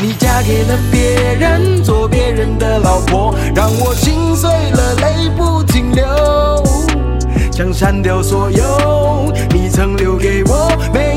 [0.00, 6.06] 你嫁给了别人，做别人的老婆，让我心碎了，泪不停流，
[7.50, 11.16] 想删掉所有你曾留给我每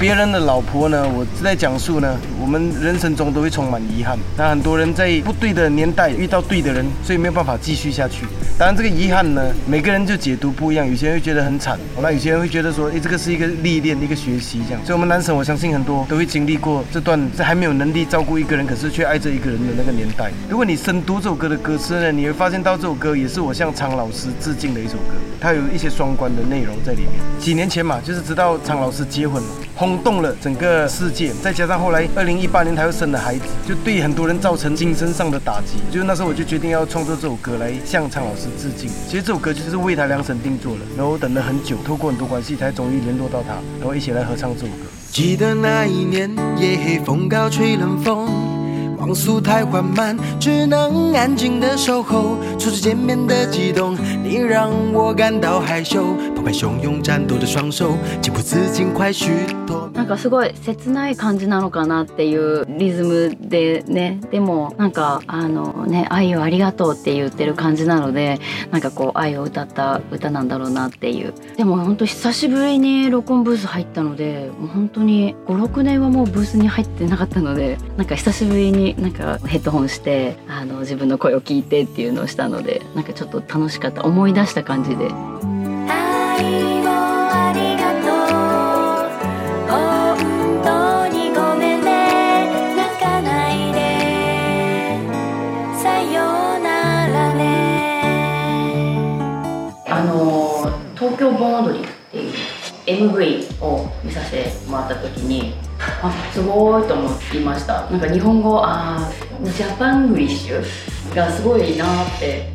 [0.00, 4.18] 别人的老婆呢，我在讲述呢，我们人生中都会充满遗憾。
[4.34, 8.24] 那很多人在不对的年代遇到对的人，所以没有办法继续下去。
[8.58, 10.88] 当然，这个遗憾呢，每个人就解读不一样。
[10.88, 14.80] 有些人会觉得很惨，那有些人会觉得说，诶，这个是一个历练，一个学习这样。
[14.86, 20.30] 所以，我们男生我相信很多都会经历过这段在还没有能力照顾一个人，可是却爱着一个人的那个年代。
[20.48, 27.10] 如果你深读这首歌的歌词呢，你会发现到这首歌也是我向苍老师致敬的一首歌，它有一些双关的内容在里面。
[27.38, 29.48] 几年前嘛，就是知道苍老师结婚了，
[29.80, 35.78] 轰动了整个世界，再加上后来二零一八年他又生了孩子，就对很多人造成精神上的打击。
[35.90, 38.90] 就那时候我就决定要创作这首歌来向苍老师致敬。
[39.08, 44.82] 其实这首歌就是为他量身定做的，然后等了很久，透过很多关系才终于联络到他，然后一起来合唱这首歌。
[45.10, 48.28] 记得那一年，夜黑风高吹冷风，
[49.10, 52.36] 光速太缓慢，只能安静的守候。
[52.56, 59.32] 初次见面的激动，你让我感到害羞，澎湃汹涌颤抖的双手，情不自禁快许
[59.66, 59.89] 多。
[60.10, 64.20] かすごい切ない感じなのかなっていうリズムでね。
[64.30, 71.32] でもなんかあのね愛をありがとうって言ってる感じなのでなんかこう愛を歌った歌なんだろうなっていう。
[71.56, 84.04] でも本当久しぶりに録音ブース入ったのでもう本当に56年はもうブースに入ってなかったのでなんか久しぶりになんかヘッドホンしてあの自分の声を聞いてっていうのをしたのでなんかちょっと楽しかった。
[84.04, 86.69] 思い出した感じで。
[101.30, 102.32] 東京盆踊りっていう
[102.86, 105.54] MV を見させてもらった時に
[106.02, 107.88] あすごいと思いました。
[107.90, 109.12] なんか日本語ああ
[109.44, 112.48] ジャパングリッシュがすごいなって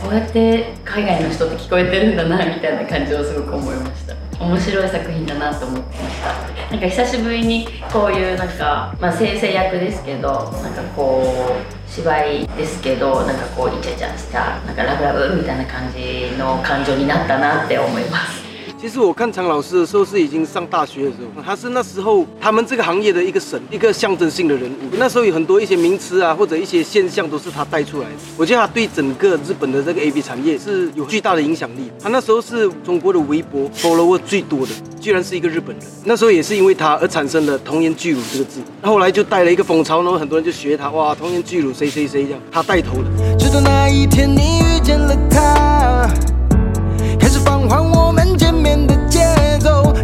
[0.00, 4.14] こうやって海外の人って聞こえてるんだなみたいな感じをすごく思いました。
[4.42, 6.72] 面白い作品だなと思ってました。
[6.72, 18.51] なんか久しぶりにこういうなんか、まあ、先生役ですけどなんかこう芝居ですけどなんかこうイチャイチャしたなんかラブラブみたいな感じの感情になったなって思います。
[18.82, 24.96] 其实我看常老师的时候是已经上大学的时候，他是那时候他们这个行业的一个神，一个象征性的人物。
[24.98, 28.14] 那时候有很多一些名词啊，或者一些现象都是他带出来的。
[28.36, 31.92] 我觉得他对整个日本的这个 A B 产业是有巨大的影响力。
[32.02, 35.86] 他那时候是中国的微博 follower 最多的，居然是一个日本人。
[36.04, 43.38] 那时候也是因为他而产生了“童颜巨乳”这个字，后来就带了一个风潮，然后很多人就学他，哇，童颜巨乳谁谁谁这样，他带头的。
[43.38, 45.91] 直到那一天你遇见了他，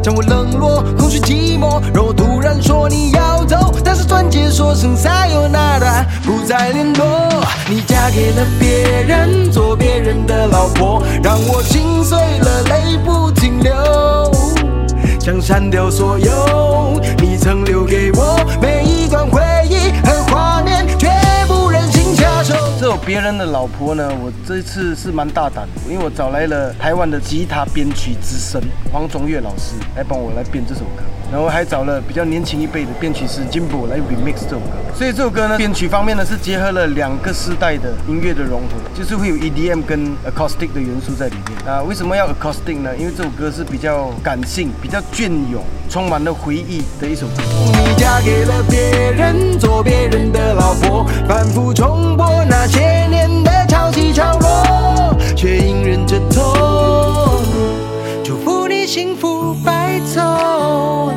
[0.08, 7.44] 将我冷落、空虚、寂寞，让我突然说你要走，但是转接说声 sayonara，不再联络。
[7.68, 13.74] 你嫁给了别人，做别人的老婆，让我心碎了，泪不停流，
[15.20, 18.77] 想删掉所有你曾留给我没
[23.04, 34.72] 别人的老婆呢，我这次是蛮大胆的，因为我找来了台湾的吉他编曲之神黄宗岳老师来帮我来编这首歌，然后还找了比较年轻一辈的编曲师金博来 remix 这首歌。
[34.94, 41.72] 所以这首歌呢，编曲方面呢是结合了两个世代的音乐的融合，就是会有 EDM 跟 acoustic 的元素在里面。
[41.72, 42.90] 啊，为什么要 acoustic 呢？
[42.96, 47.42] 因为这首歌是比较感性、比较隽永、充满了回忆的一首歌。
[47.72, 57.42] 你嫁给了别人，做别人的老婆，反复重播那些年的潮起潮落，却隐忍着痛。
[58.24, 61.12] 祝福你幸福白头。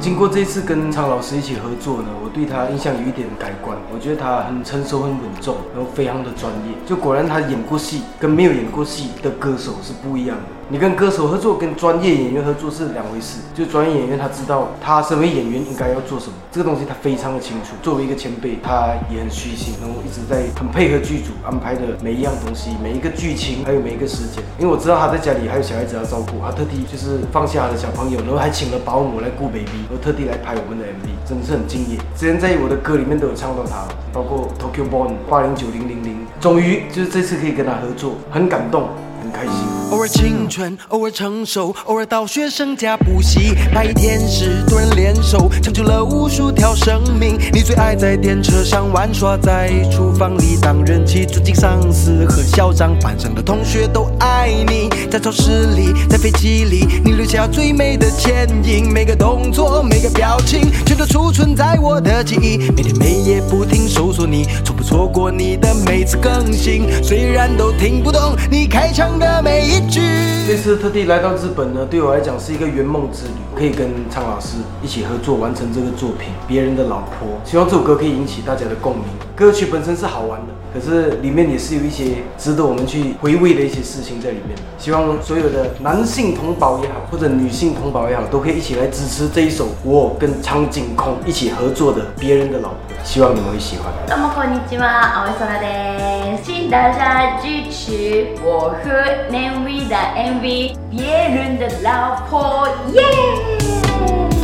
[0.00, 3.76] 经过这次跟苍老师一起合作呢，我对他印象有一点改观。
[3.94, 6.74] 我觉得他很成熟、很稳重，然后非常的专业。
[6.84, 10.44] 就果然他演过戏跟没有演过戏的歌手是不一样的。
[10.72, 13.40] 你跟歌手合作跟专业演员合作是两回事。
[13.54, 17.74] 就专业演员他知道他身为演员应该要做什么，这个东西他非常的清楚。
[17.82, 24.42] 作为一个前辈，他也很虚心，然后一直在很配合剧组安排的每一样东西、每一个剧情，还有每一个时间。
[24.58, 31.98] 因为我知道他在家里还有小孩子要照顾，他特地就是放下他的小朋友，然后还请了保姆来顾 baby，然后特地来拍我们的 MV，真的是很敬业。
[32.16, 38.88] 之前在我的歌里面都有唱到他，包括 Tokyo Born 八零九零零零，终于就是这次可以跟他合作，很感动，
[39.22, 39.81] 很开心。
[39.92, 43.54] 偶尔青春，偶尔成熟，偶尔到学生家补习。
[43.74, 47.38] 白衣天时多人联手，成就了无数条生命。
[47.52, 54.88] 你最爱在电车上玩耍，在厨房里当人气，尊敬上司和校长，班上的同学都爱你。
[55.10, 62.56] 在超市里，在飞机里，你留下最美的倩影，每个动作，每个表情，全都储存在我的记忆。
[62.74, 66.88] 每天每夜不停搜索你，从不错过你的每次更新。
[67.04, 70.00] 虽然都听不懂你开场的每一句。
[70.46, 77.28] 这次特地来到日本呢，对我来讲是一个圆梦之旅，可以跟苍老师一起合作完成这个作品《别人的老婆》。
[77.50, 79.04] 希望这首歌可以引起大家的共鸣。
[79.36, 84.58] 歌曲本身是好玩的，可是里面也是有一些值得我们去回味的一些事情在里面。
[84.78, 92.76] 希望所有的男性同胞也好，或者女性同胞也好，都可以一起来支持这一首我跟苍井空一起合作的《别人的老婆》。
[93.03, 93.85] 希望你们会喜欢。
[94.07, 96.43] どうもこんにちは、青空です。
[96.43, 98.89] 请大家支持我和
[99.31, 103.01] Nami 的 MV《别人的老婆》，耶！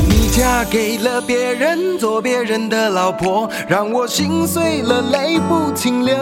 [0.07, 6.15] 你嫁给了别人，做别人的老婆，让我心碎了，泪不停流。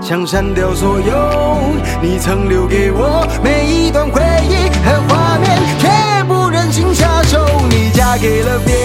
[0.00, 1.58] 想删掉所有
[2.00, 5.88] 你曾留给我每一段回忆和画面，却
[6.24, 7.44] 不忍心下手。
[7.68, 8.83] 你嫁给了别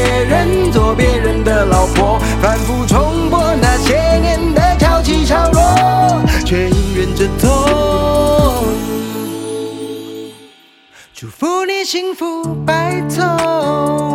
[11.85, 14.10] 幸福白头。